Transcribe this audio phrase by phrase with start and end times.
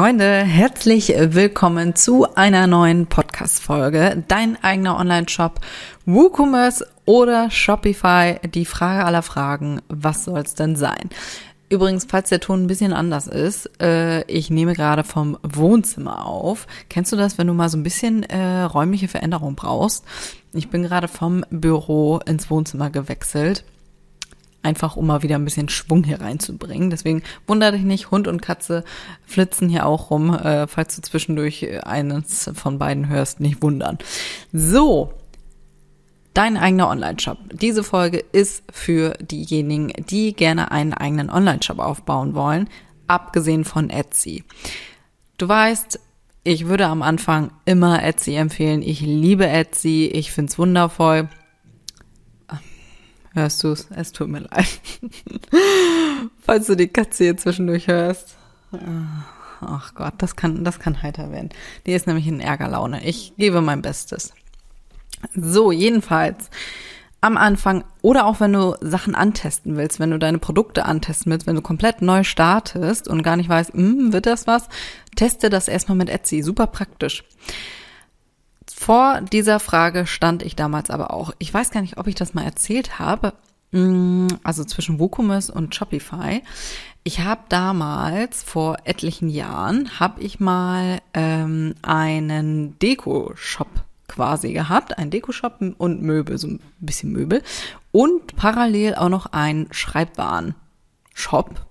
[0.00, 4.24] Freunde, herzlich willkommen zu einer neuen Podcast-Folge.
[4.28, 5.60] Dein eigener Online-Shop,
[6.06, 8.36] WooCommerce oder Shopify.
[8.48, 11.10] Die Frage aller Fragen, was soll es denn sein?
[11.68, 16.66] Übrigens, falls der Ton ein bisschen anders ist, äh, ich nehme gerade vom Wohnzimmer auf.
[16.88, 20.06] Kennst du das, wenn du mal so ein bisschen äh, räumliche Veränderung brauchst?
[20.54, 23.64] Ich bin gerade vom Büro ins Wohnzimmer gewechselt
[24.62, 26.90] einfach um mal wieder ein bisschen Schwung hier reinzubringen.
[26.90, 28.84] Deswegen wundere dich nicht, Hund und Katze
[29.24, 30.34] flitzen hier auch rum.
[30.34, 33.98] Äh, falls du zwischendurch eines von beiden hörst, nicht wundern.
[34.52, 35.14] So,
[36.34, 37.38] dein eigener Online-Shop.
[37.52, 42.68] Diese Folge ist für diejenigen, die gerne einen eigenen Online-Shop aufbauen wollen,
[43.06, 44.44] abgesehen von Etsy.
[45.38, 45.98] Du weißt,
[46.44, 48.82] ich würde am Anfang immer Etsy empfehlen.
[48.82, 51.28] Ich liebe Etsy, ich find's wundervoll.
[53.32, 53.88] Hörst du es?
[53.94, 54.80] Es tut mir leid.
[56.42, 58.36] Falls du die Katze hier zwischendurch hörst.
[59.60, 61.50] Ach Gott, das kann, das kann heiter werden.
[61.86, 63.04] Die ist nämlich in Ärgerlaune.
[63.04, 64.32] Ich gebe mein Bestes.
[65.34, 66.50] So, jedenfalls
[67.20, 71.46] am Anfang oder auch wenn du Sachen antesten willst, wenn du deine Produkte antesten willst,
[71.46, 74.68] wenn du komplett neu startest und gar nicht weißt, hm, wird das was,
[75.16, 76.42] teste das erstmal mit Etsy.
[76.42, 77.24] Super praktisch.
[78.80, 81.34] Vor dieser Frage stand ich damals aber auch.
[81.38, 83.34] Ich weiß gar nicht, ob ich das mal erzählt habe.
[83.72, 86.42] Mm, also zwischen WooCommerce und Shopify.
[87.04, 93.68] Ich habe damals vor etlichen Jahren habe ich mal ähm, einen Deko-Shop
[94.08, 97.42] quasi gehabt, einen Deko-Shop und Möbel, so ein bisschen Möbel
[97.92, 101.66] und parallel auch noch einen Schreibwaren-Shop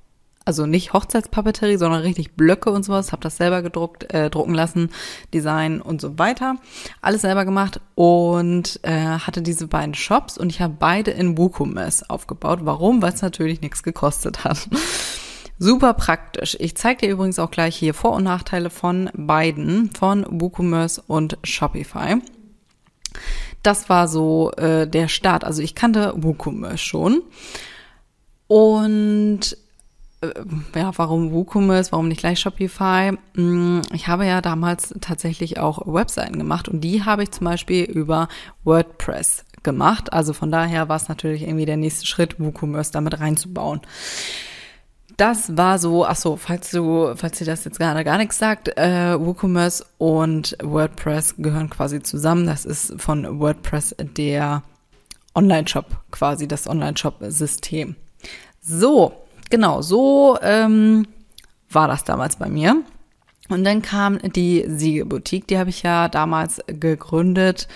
[0.49, 3.11] also nicht Hochzeitspapeterie, sondern richtig Blöcke und sowas.
[3.11, 4.89] Habe das selber gedruckt, äh, drucken lassen,
[5.31, 6.55] Design und so weiter.
[7.03, 12.09] Alles selber gemacht und äh, hatte diese beiden Shops und ich habe beide in WooCommerce
[12.09, 12.61] aufgebaut.
[12.63, 13.03] Warum?
[13.03, 14.67] Weil es natürlich nichts gekostet hat.
[15.59, 16.57] Super praktisch.
[16.59, 21.37] Ich zeige dir übrigens auch gleich hier Vor- und Nachteile von beiden, von WooCommerce und
[21.43, 22.15] Shopify.
[23.61, 25.43] Das war so äh, der Start.
[25.43, 27.21] Also ich kannte WooCommerce schon.
[28.47, 29.55] Und
[30.75, 33.13] ja, warum WooCommerce, warum nicht gleich Shopify?
[33.35, 37.85] Mm, ich habe ja damals tatsächlich auch Webseiten gemacht und die habe ich zum Beispiel
[37.85, 38.27] über
[38.63, 40.11] WordPress gemacht.
[40.11, 43.81] Also von daher war es natürlich irgendwie der nächste Schritt, WooCommerce damit reinzubauen.
[45.15, 48.77] Das war so, ach so, falls du, falls dir das jetzt gerade gar nichts sagt,
[48.77, 52.45] äh, WooCommerce und WordPress gehören quasi zusammen.
[52.45, 54.63] Das ist von WordPress der
[55.35, 57.95] Online-Shop, quasi das Online-Shop-System.
[58.61, 59.13] So,
[59.49, 61.07] genau, so ähm,
[61.69, 62.83] war das damals bei mir.
[63.49, 67.67] Und dann kam die Siegelboutique, die habe ich ja damals gegründet.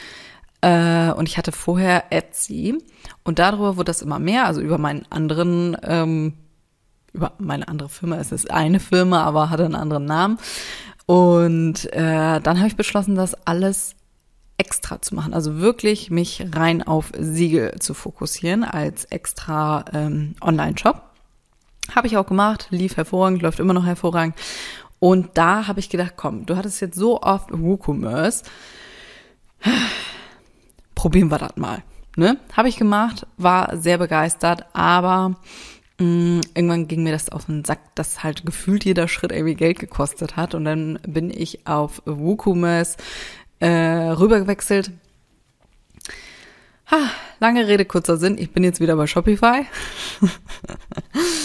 [0.62, 2.78] Äh, und ich hatte vorher Etsy.
[3.24, 6.34] Und darüber wurde das immer mehr, also über meinen anderen, ähm,
[7.12, 8.18] über meine andere Firma.
[8.18, 10.38] Es ist eine Firma, aber hatte einen anderen Namen.
[11.06, 13.96] Und äh, dann habe ich beschlossen, das alles
[14.58, 15.34] extra zu machen.
[15.34, 21.13] Also wirklich mich rein auf Siegel zu fokussieren als extra ähm, Online-Shop.
[21.92, 24.36] Habe ich auch gemacht, lief hervorragend, läuft immer noch hervorragend.
[25.00, 28.44] Und da habe ich gedacht, komm, du hattest jetzt so oft WooCommerce,
[30.96, 31.84] probieren wir das mal.
[32.16, 32.38] Ne?
[32.56, 35.36] Habe ich gemacht, war sehr begeistert, aber
[36.00, 39.56] mh, mm, irgendwann ging mir das auf den Sack, dass halt gefühlt jeder Schritt irgendwie
[39.56, 40.56] Geld gekostet hat.
[40.56, 42.98] Und dann bin ich auf WooCommerce
[43.60, 44.92] äh, rübergewechselt.
[46.92, 48.38] Ha, lange Rede, kurzer Sinn.
[48.38, 49.66] Ich bin jetzt wieder bei Shopify.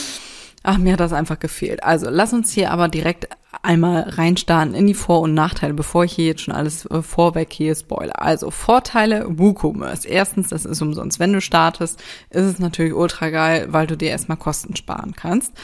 [0.70, 1.82] Ach, mir hat das einfach gefehlt.
[1.82, 3.26] Also, lass uns hier aber direkt
[3.62, 7.50] einmal reinstarten in die Vor- und Nachteile, bevor ich hier jetzt schon alles äh, vorweg
[7.50, 8.20] hier spoiler.
[8.20, 10.06] Also, Vorteile WooCommerce.
[10.06, 11.20] Erstens, das ist umsonst.
[11.20, 15.54] Wenn du startest, ist es natürlich ultra geil, weil du dir erstmal Kosten sparen kannst.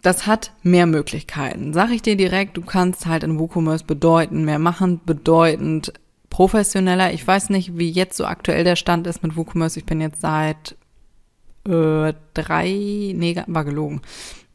[0.00, 1.74] Das hat mehr Möglichkeiten.
[1.74, 5.92] Sag ich dir direkt, du kannst halt in WooCommerce bedeuten, mehr machen, bedeutend
[6.30, 7.12] professioneller.
[7.12, 9.78] Ich weiß nicht, wie jetzt so aktuell der Stand ist mit WooCommerce.
[9.78, 10.74] Ich bin jetzt seit
[11.66, 12.68] äh, drei,
[13.14, 14.02] nee, war gelogen,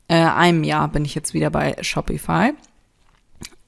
[0.08, 2.54] äh, einem Jahr bin ich jetzt wieder bei Shopify.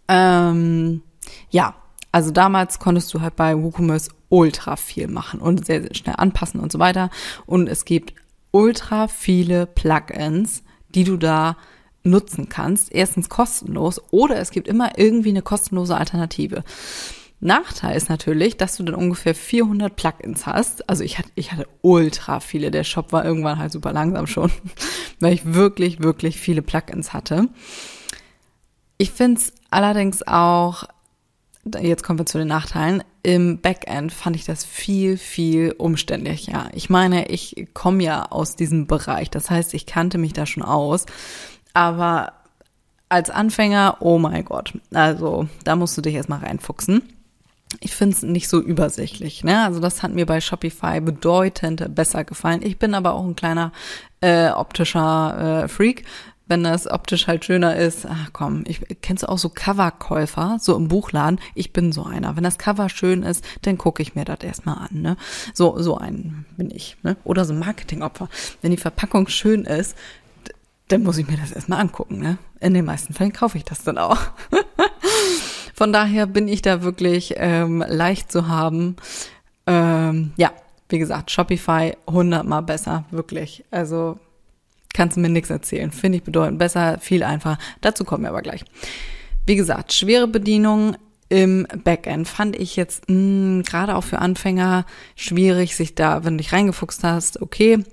[0.08, 1.02] Ähm,
[1.50, 1.76] ja,
[2.12, 6.60] also damals konntest du halt bei WooCommerce ultra viel machen und sehr, sehr schnell anpassen
[6.60, 7.10] und so weiter.
[7.46, 8.14] Und es gibt
[8.52, 10.64] ultra viele Plugins,
[10.94, 11.58] die du da
[12.04, 12.92] nutzen kannst.
[12.92, 16.64] Erstens kostenlos oder es gibt immer irgendwie eine kostenlose Alternative.
[17.44, 20.90] Nachteil ist natürlich, dass du dann ungefähr 400 Plugins hast.
[20.90, 22.72] Also ich hatte, ich hatte ultra viele.
[22.72, 24.52] Der Shop war irgendwann halt super langsam schon,
[25.20, 27.50] weil ich wirklich, wirklich viele Plugins hatte.
[28.98, 30.86] Ich finde es allerdings auch,
[31.82, 36.70] jetzt kommen wir zu den Nachteilen, im Backend fand ich das viel, viel umständlicher.
[36.74, 39.30] Ich meine, ich komme ja aus diesem Bereich.
[39.30, 41.06] Das heißt, ich kannte mich da schon aus.
[41.74, 42.34] Aber
[43.10, 44.78] als Anfänger, oh mein Gott.
[44.94, 47.04] Also, da musst du dich erstmal reinfuchsen
[47.80, 49.44] ich finde es nicht so übersichtlich.
[49.44, 49.64] Ne?
[49.64, 52.62] Also das hat mir bei Shopify bedeutend besser gefallen.
[52.64, 53.72] Ich bin aber auch ein kleiner
[54.22, 56.06] äh, optischer äh, Freak.
[56.46, 60.76] Wenn das optisch halt schöner ist, ach komm, ich kennst du auch so Coverkäufer, so
[60.76, 61.40] im Buchladen?
[61.56, 62.36] Ich bin so einer.
[62.36, 65.02] Wenn das Cover schön ist, dann gucke ich mir das erstmal an.
[65.02, 65.18] Ne?
[65.54, 66.98] So, so ein bin ich.
[67.02, 67.16] Ne?
[67.24, 68.28] Oder so ein Marketingopfer.
[68.62, 69.96] Wenn die Verpackung schön ist,
[70.90, 72.20] dann muss ich mir das erstmal angucken.
[72.20, 72.38] Ne?
[72.60, 74.20] In den meisten Fällen kaufe ich das dann auch.
[75.74, 78.96] Von daher bin ich da wirklich ähm, leicht zu haben.
[79.66, 80.52] Ähm, ja,
[80.90, 83.64] wie gesagt, Shopify hundertmal besser, wirklich.
[83.72, 84.20] Also
[84.94, 85.92] kannst du mir nichts erzählen.
[85.92, 87.58] Finde ich bedeutend besser, viel einfacher.
[87.82, 88.64] Dazu kommen wir aber gleich.
[89.46, 90.96] Wie gesagt, schwere Bedienung
[91.30, 94.86] im Backend fand ich jetzt mh, gerade auch für Anfänger
[95.16, 97.84] schwierig, sich da, wenn du dich reingefuchst hast, okay.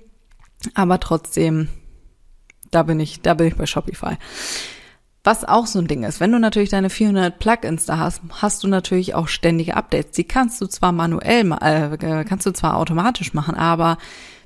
[0.75, 1.67] Aber trotzdem,
[2.69, 4.17] da bin ich, da bin ich bei Shopify.
[5.23, 8.63] Was auch so ein Ding ist, wenn du natürlich deine 400 Plugins da hast, hast
[8.63, 10.13] du natürlich auch ständige Updates.
[10.13, 13.99] Die kannst du zwar manuell, äh, kannst du zwar automatisch machen, aber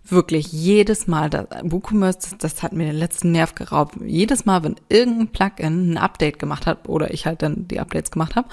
[0.03, 3.95] wirklich jedes Mal, das, WooCommerce, das hat mir den letzten Nerv geraubt.
[4.05, 8.11] Jedes Mal, wenn irgendein Plugin ein Update gemacht hat oder ich halt dann die Updates
[8.11, 8.49] gemacht habe,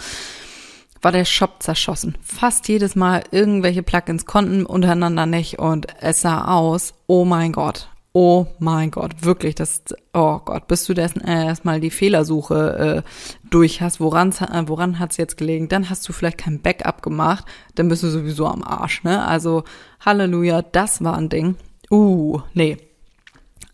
[1.03, 2.17] war der Shop zerschossen.
[2.23, 7.89] Fast jedes Mal irgendwelche Plugins konnten untereinander nicht und es sah aus, oh mein Gott,
[8.15, 9.83] Oh mein Gott, wirklich, das,
[10.13, 13.09] oh Gott, bis du das äh, erstmal die Fehlersuche äh,
[13.49, 17.47] durch hast, woran, äh, woran hat's jetzt gelegen, dann hast du vielleicht kein Backup gemacht,
[17.75, 19.25] dann bist du sowieso am Arsch, ne?
[19.25, 19.65] Also,
[20.05, 21.57] Halleluja, das war ein Ding.
[21.91, 22.77] Uh, nee.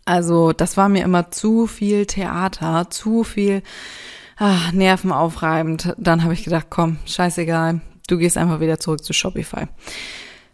[0.05, 3.61] Also, das war mir immer zu viel Theater, zu viel
[4.37, 5.95] ah, nervenaufreibend.
[5.97, 9.67] Dann habe ich gedacht, komm, scheißegal, du gehst einfach wieder zurück zu Shopify.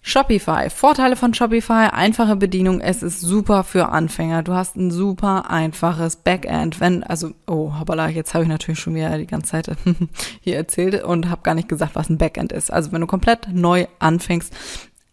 [0.08, 0.70] Shopify.
[0.70, 1.90] Vorteile von Shopify.
[1.92, 2.80] Einfache Bedienung.
[2.80, 4.44] Es ist super für Anfänger.
[4.44, 6.80] Du hast ein super einfaches Backend.
[6.80, 9.76] Wenn, also, oh, hoppala, jetzt habe ich natürlich schon wieder die ganze Zeit
[10.42, 12.72] hier erzählt und habe gar nicht gesagt, was ein Backend ist.
[12.72, 14.54] Also, wenn du komplett neu anfängst,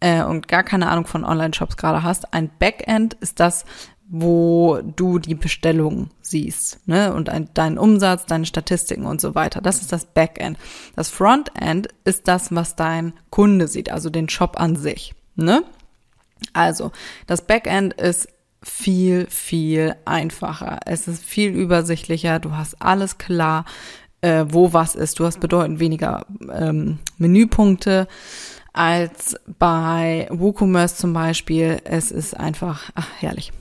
[0.02, 3.64] äh, und gar keine Ahnung von Online-Shops gerade hast, ein Backend ist das,
[4.14, 7.14] wo du die Bestellung siehst, ne?
[7.14, 9.62] Und ein, deinen Umsatz, deine Statistiken und so weiter.
[9.62, 10.58] Das ist das Backend.
[10.94, 15.64] Das Frontend ist das, was dein Kunde sieht, also den Shop an sich, ne?
[16.52, 16.92] Also,
[17.26, 18.28] das Backend ist
[18.62, 20.80] viel, viel einfacher.
[20.84, 22.38] Es ist viel übersichtlicher.
[22.38, 23.64] Du hast alles klar,
[24.20, 25.20] äh, wo was ist.
[25.20, 28.08] Du hast bedeutend weniger ähm, Menüpunkte
[28.74, 31.80] als bei WooCommerce zum Beispiel.
[31.84, 33.52] Es ist einfach ach, herrlich.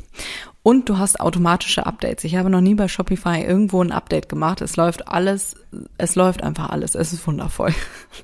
[0.64, 2.24] Und du hast automatische Updates.
[2.24, 4.62] Ich habe noch nie bei Shopify irgendwo ein Update gemacht.
[4.62, 5.56] Es läuft alles,
[5.98, 6.94] es läuft einfach alles.
[6.94, 7.74] Es ist wundervoll.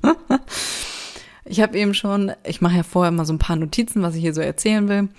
[1.45, 4.21] ich habe eben schon, ich mache ja vorher immer so ein paar Notizen, was ich
[4.21, 5.09] hier so erzählen will.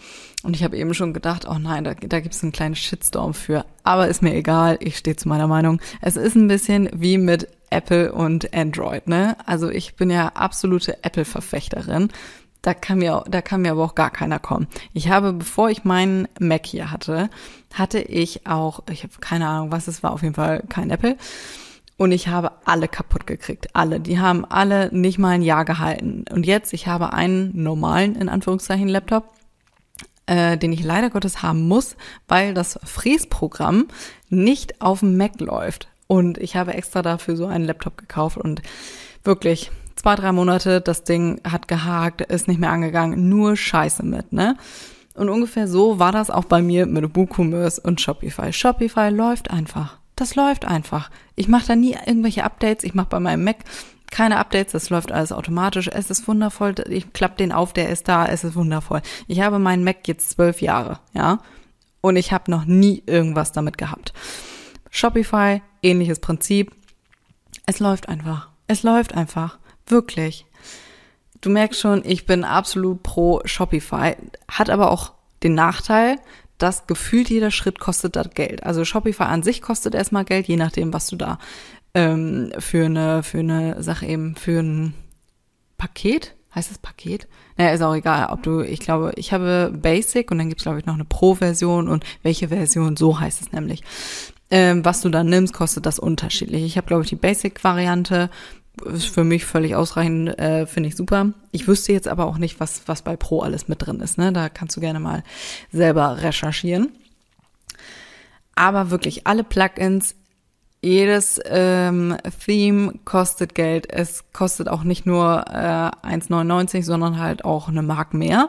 [0.44, 3.34] Und ich habe eben schon gedacht, oh nein, da, da gibt es einen kleinen Shitstorm
[3.34, 3.64] für.
[3.82, 5.80] Aber ist mir egal, ich stehe zu meiner Meinung.
[6.00, 9.36] Es ist ein bisschen wie mit Apple und Android, ne?
[9.44, 12.10] Also ich bin ja absolute Apple-Verfechterin.
[12.68, 14.66] Da kann mir, da kann mir aber auch gar keiner kommen.
[14.92, 17.30] Ich habe, bevor ich meinen Mac hier hatte,
[17.72, 21.16] hatte ich auch, ich habe keine Ahnung, was es war, auf jeden Fall kein Apple.
[21.96, 23.74] Und ich habe alle kaputt gekriegt.
[23.74, 24.00] Alle.
[24.00, 26.26] Die haben alle nicht mal ein Jahr gehalten.
[26.30, 29.32] Und jetzt, ich habe einen normalen, in Anführungszeichen, Laptop,
[30.26, 31.96] äh, den ich leider Gottes haben muss,
[32.28, 33.88] weil das Fräsprogramm
[34.28, 35.88] nicht auf dem Mac läuft.
[36.06, 38.60] Und ich habe extra dafür so einen Laptop gekauft und
[39.24, 44.32] wirklich zwei, drei Monate, das Ding hat gehakt, ist nicht mehr angegangen, nur Scheiße mit,
[44.32, 44.56] ne?
[45.14, 48.52] Und ungefähr so war das auch bei mir mit WooCommerce und Shopify.
[48.52, 49.98] Shopify läuft einfach.
[50.14, 51.10] Das läuft einfach.
[51.34, 52.84] Ich mache da nie irgendwelche Updates.
[52.84, 53.56] Ich mache bei meinem Mac
[54.12, 54.72] keine Updates.
[54.72, 55.88] Das läuft alles automatisch.
[55.92, 56.76] Es ist wundervoll.
[56.88, 58.26] Ich klappe den auf, der ist da.
[58.26, 59.02] Es ist wundervoll.
[59.26, 61.40] Ich habe meinen Mac jetzt zwölf Jahre, ja.
[62.00, 64.12] Und ich habe noch nie irgendwas damit gehabt.
[64.90, 66.72] Shopify, ähnliches Prinzip.
[67.66, 68.50] Es läuft einfach.
[68.68, 69.58] Es läuft einfach.
[69.88, 70.46] Wirklich.
[71.40, 74.16] Du merkst schon, ich bin absolut pro Shopify,
[74.48, 76.18] hat aber auch den Nachteil,
[76.58, 78.64] dass gefühlt jeder Schritt kostet das Geld.
[78.64, 81.38] Also Shopify an sich kostet erstmal Geld, je nachdem, was du da
[81.94, 84.94] ähm, für eine für eine Sache eben für ein
[85.76, 87.28] Paket heißt das Paket?
[87.56, 90.78] Naja, ist auch egal, ob du, ich glaube, ich habe Basic und dann gibt's glaube
[90.78, 93.82] ich noch eine Pro-Version und welche Version, so heißt es nämlich.
[94.50, 96.64] Ähm, was du dann nimmst, kostet das unterschiedlich.
[96.64, 98.30] Ich habe, glaube ich, die Basic-Variante
[98.82, 101.32] ist für mich völlig ausreichend, äh, finde ich super.
[101.52, 104.18] Ich wüsste jetzt aber auch nicht, was, was bei Pro alles mit drin ist.
[104.18, 104.32] Ne?
[104.32, 105.22] Da kannst du gerne mal
[105.72, 106.92] selber recherchieren.
[108.54, 110.14] Aber wirklich alle Plugins,
[110.80, 113.92] jedes ähm, Theme kostet Geld.
[113.92, 118.48] Es kostet auch nicht nur äh, 1,99, sondern halt auch eine Mark mehr.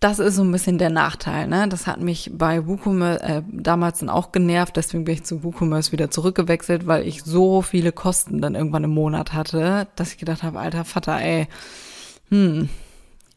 [0.00, 1.68] Das ist so ein bisschen der Nachteil, ne?
[1.68, 5.90] Das hat mich bei WooCommerce äh, damals dann auch genervt, deswegen bin ich zu WooCommerce
[5.90, 10.44] wieder zurückgewechselt, weil ich so viele Kosten dann irgendwann im Monat hatte, dass ich gedacht
[10.44, 11.48] habe, alter Vater, ey,
[12.28, 12.68] hm,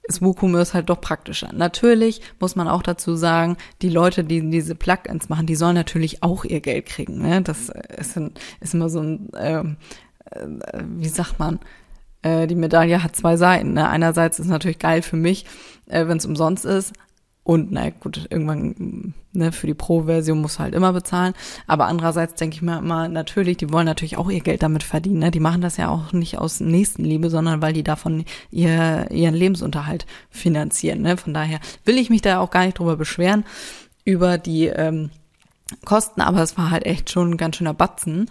[0.04, 1.50] ist WooCommerce halt doch praktischer.
[1.54, 6.22] Natürlich muss man auch dazu sagen, die Leute, die diese Plugins machen, die sollen natürlich
[6.22, 7.22] auch ihr Geld kriegen.
[7.22, 7.42] Ne?
[7.42, 9.78] Das ist, ein, ist immer so ein, ähm,
[10.30, 11.60] äh, wie sagt man,
[12.22, 13.74] äh, die Medaille hat zwei Seiten.
[13.74, 13.88] Ne?
[13.88, 15.46] Einerseits ist natürlich geil für mich,
[15.88, 16.94] äh, wenn es umsonst ist.
[17.44, 21.34] Und na gut, irgendwann ne, für die Pro-Version muss halt immer bezahlen.
[21.66, 25.20] Aber andererseits denke ich mir immer, natürlich, die wollen natürlich auch ihr Geld damit verdienen.
[25.20, 25.32] Ne?
[25.32, 30.06] Die machen das ja auch nicht aus Nächstenliebe, sondern weil die davon ihr, ihren Lebensunterhalt
[30.30, 31.02] finanzieren.
[31.02, 31.18] Ne?
[31.18, 33.44] Von daher will ich mich da auch gar nicht drüber beschweren,
[34.06, 35.10] über die ähm,
[35.84, 38.30] Kosten, aber es war halt echt schon ein ganz schöner Batzen.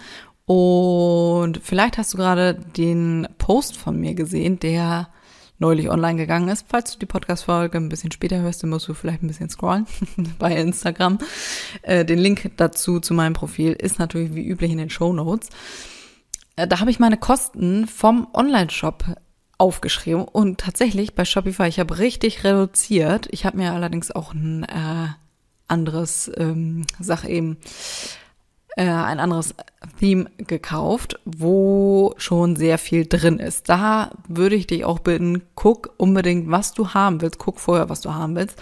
[0.53, 5.09] Und vielleicht hast du gerade den Post von mir gesehen, der
[5.61, 6.67] neulich online gegangen ist.
[6.69, 9.87] Falls du die Podcast-Folge ein bisschen später hörst, dann musst du vielleicht ein bisschen scrollen
[10.41, 11.19] bei Instagram.
[11.83, 15.51] Äh, den Link dazu zu meinem Profil ist natürlich wie üblich in den Show Notes.
[16.57, 19.05] Äh, da habe ich meine Kosten vom Online-Shop
[19.57, 23.29] aufgeschrieben und tatsächlich bei Shopify, ich habe richtig reduziert.
[23.31, 25.11] Ich habe mir allerdings auch ein äh,
[25.69, 27.59] anderes ähm, Sach eben
[28.81, 29.55] äh, ein anderes
[29.99, 33.69] Theme gekauft, wo schon sehr viel drin ist.
[33.69, 37.39] Da würde ich dich auch bitten, guck unbedingt, was du haben willst.
[37.39, 38.59] Guck vorher, was du haben willst.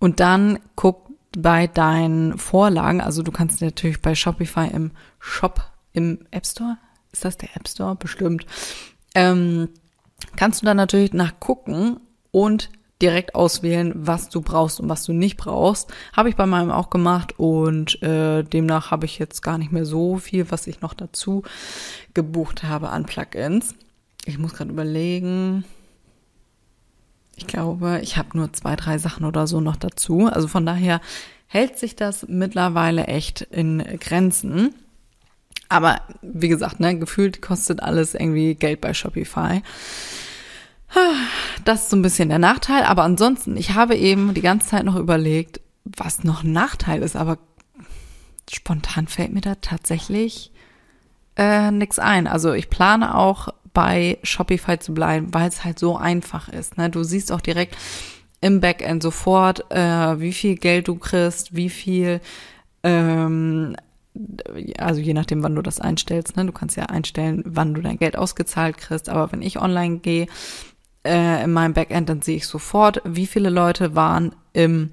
[0.00, 1.08] Und dann guck
[1.38, 3.00] bei deinen Vorlagen.
[3.00, 6.76] Also du kannst natürlich bei Shopify im Shop, im App Store,
[7.12, 7.94] ist das der App Store?
[7.94, 8.46] Bestimmt.
[9.14, 9.68] Ähm,
[10.34, 12.00] kannst du dann natürlich nachgucken
[12.32, 12.70] und
[13.02, 15.92] direkt auswählen, was du brauchst und was du nicht brauchst.
[16.12, 19.84] Habe ich bei meinem auch gemacht und äh, demnach habe ich jetzt gar nicht mehr
[19.84, 21.42] so viel, was ich noch dazu
[22.14, 23.74] gebucht habe an Plugins.
[24.24, 25.64] Ich muss gerade überlegen.
[27.36, 30.26] Ich glaube, ich habe nur zwei, drei Sachen oder so noch dazu.
[30.26, 31.00] Also von daher
[31.46, 34.74] hält sich das mittlerweile echt in Grenzen.
[35.68, 39.62] Aber wie gesagt, ne, gefühlt kostet alles irgendwie Geld bei Shopify.
[41.64, 44.84] Das ist so ein bisschen der Nachteil, aber ansonsten, ich habe eben die ganze Zeit
[44.84, 47.38] noch überlegt, was noch ein Nachteil ist, aber
[48.50, 50.50] spontan fällt mir da tatsächlich
[51.36, 52.26] äh, nichts ein.
[52.26, 56.78] Also ich plane auch bei Shopify zu bleiben, weil es halt so einfach ist.
[56.78, 56.90] Ne?
[56.90, 57.76] Du siehst auch direkt
[58.40, 62.20] im Backend sofort, äh, wie viel Geld du kriegst, wie viel,
[62.82, 63.74] ähm,
[64.78, 66.36] also je nachdem, wann du das einstellst.
[66.36, 66.46] Ne?
[66.46, 69.08] Du kannst ja einstellen, wann du dein Geld ausgezahlt kriegst.
[69.08, 70.28] Aber wenn ich online gehe,
[71.04, 74.90] äh, in meinem Backend, dann sehe ich sofort, wie viele Leute waren im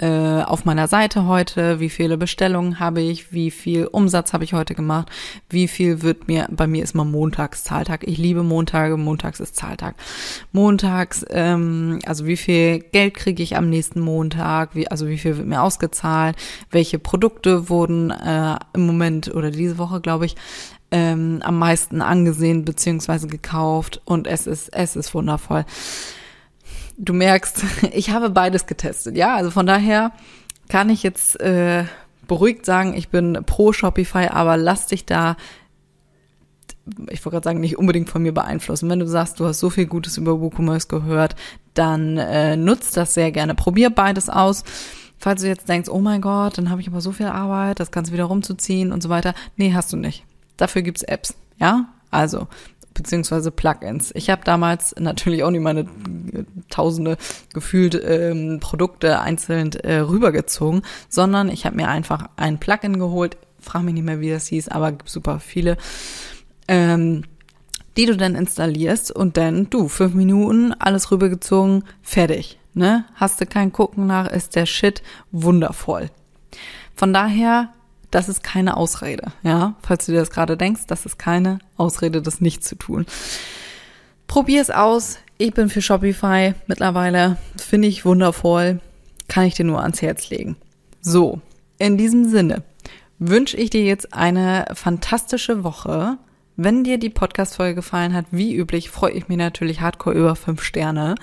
[0.00, 4.52] äh, auf meiner Seite heute, wie viele Bestellungen habe ich, wie viel Umsatz habe ich
[4.52, 5.10] heute gemacht,
[5.50, 8.06] wie viel wird mir, bei mir ist mal Montags Zahltag.
[8.06, 9.96] Ich liebe Montage, montags ist Zahltag.
[10.52, 15.36] Montags, ähm, also wie viel Geld kriege ich am nächsten Montag, wie, also wie viel
[15.36, 16.36] wird mir ausgezahlt,
[16.70, 20.36] welche Produkte wurden äh, im Moment oder diese Woche, glaube ich,
[20.90, 25.64] ähm, am meisten angesehen beziehungsweise gekauft und es ist, es ist wundervoll.
[26.96, 30.12] Du merkst, ich habe beides getestet, ja, also von daher
[30.68, 31.84] kann ich jetzt äh,
[32.26, 35.36] beruhigt sagen, ich bin pro Shopify, aber lass dich da
[37.10, 38.88] ich wollte gerade sagen, nicht unbedingt von mir beeinflussen.
[38.88, 41.36] Wenn du sagst, du hast so viel Gutes über WooCommerce gehört,
[41.74, 43.54] dann äh, nutzt das sehr gerne.
[43.54, 44.64] Probier beides aus.
[45.18, 47.90] Falls du jetzt denkst, oh mein Gott, dann habe ich aber so viel Arbeit, das
[47.90, 49.34] Ganze wieder rumzuziehen und so weiter.
[49.56, 50.24] Nee, hast du nicht.
[50.58, 51.88] Dafür gibt's Apps, ja?
[52.10, 52.48] Also,
[52.98, 54.10] beziehungsweise Plugins.
[54.14, 57.16] Ich habe damals natürlich auch nicht meine äh, tausende
[57.54, 63.82] gefühlt ähm, Produkte einzeln äh, rübergezogen, sondern ich habe mir einfach ein Plugin geholt, frag
[63.82, 65.78] mich nicht mehr, wie das hieß, aber gibt super viele,
[66.66, 67.24] ähm,
[67.96, 72.58] die du dann installierst und dann du, fünf Minuten, alles rübergezogen, fertig.
[72.74, 73.04] Ne?
[73.14, 76.10] Hast du kein Gucken nach, ist der Shit wundervoll.
[76.94, 77.70] Von daher
[78.10, 79.74] das ist keine Ausrede, ja.
[79.82, 83.06] Falls du dir das gerade denkst, das ist keine Ausrede, das nicht zu tun.
[84.26, 85.18] Probier es aus.
[85.38, 87.36] Ich bin für Shopify mittlerweile.
[87.56, 88.80] Finde ich wundervoll.
[89.28, 90.56] Kann ich dir nur ans Herz legen.
[91.00, 91.40] So,
[91.78, 92.62] in diesem Sinne
[93.18, 96.18] wünsche ich dir jetzt eine fantastische Woche.
[96.56, 100.62] Wenn dir die Podcast-Folge gefallen hat, wie üblich, freue ich mich natürlich hardcore über fünf
[100.62, 101.14] Sterne.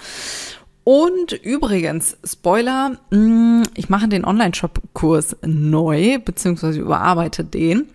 [0.86, 7.88] Und übrigens, Spoiler, mm, ich mache den Online-Shop-Kurs neu, beziehungsweise überarbeite den.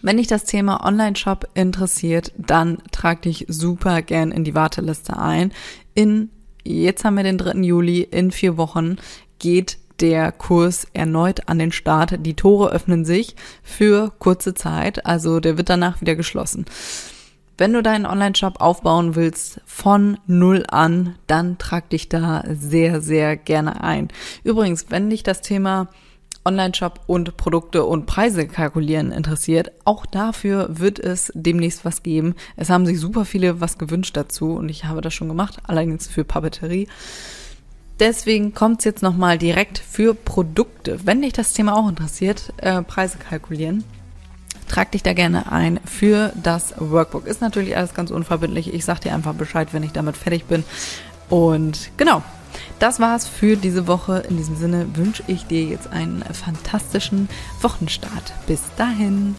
[0.00, 5.52] Wenn dich das Thema Online-Shop interessiert, dann trag dich super gern in die Warteliste ein.
[5.94, 6.30] In,
[6.64, 7.58] jetzt haben wir den 3.
[7.58, 8.96] Juli, in vier Wochen
[9.38, 12.24] geht der Kurs erneut an den Start.
[12.24, 16.64] Die Tore öffnen sich für kurze Zeit, also der wird danach wieder geschlossen.
[17.56, 23.36] Wenn du deinen Online-Shop aufbauen willst von null an, dann trag dich da sehr, sehr
[23.36, 24.08] gerne ein.
[24.42, 25.88] Übrigens, wenn dich das Thema
[26.44, 32.34] Online-Shop und Produkte und Preise kalkulieren interessiert, auch dafür wird es demnächst was geben.
[32.56, 36.08] Es haben sich super viele was gewünscht dazu und ich habe das schon gemacht, allerdings
[36.08, 36.88] für Papeterie.
[38.00, 41.06] Deswegen kommt's jetzt nochmal direkt für Produkte.
[41.06, 43.84] Wenn dich das Thema auch interessiert, äh, Preise kalkulieren,
[44.68, 47.26] trag dich da gerne ein für das Workbook.
[47.26, 48.72] Ist natürlich alles ganz unverbindlich.
[48.72, 50.64] Ich sag dir einfach Bescheid, wenn ich damit fertig bin.
[51.28, 52.22] Und genau,
[52.78, 54.24] das war's für diese Woche.
[54.28, 57.28] In diesem Sinne wünsche ich dir jetzt einen fantastischen
[57.60, 58.32] Wochenstart.
[58.46, 59.36] Bis dahin.